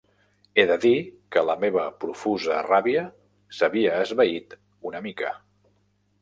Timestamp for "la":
1.49-1.55